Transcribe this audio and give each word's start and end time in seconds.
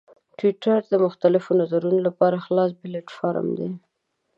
ټویټر 0.37 0.79
د 0.89 0.93
مختلفو 1.05 1.51
نظرونو 1.61 1.99
لپاره 2.07 2.43
خلاص 2.45 2.69
پلیټفارم 2.81 3.47
دی. 3.59 3.69